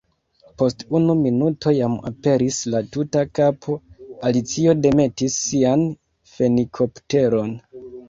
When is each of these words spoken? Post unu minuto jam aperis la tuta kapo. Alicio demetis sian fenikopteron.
Post 0.59 0.79
unu 0.99 1.15
minuto 1.19 1.73
jam 1.79 1.97
aperis 2.11 2.57
la 2.77 2.81
tuta 2.97 3.23
kapo. 3.41 3.77
Alicio 4.31 4.77
demetis 4.83 5.41
sian 5.47 5.89
fenikopteron. 6.37 7.59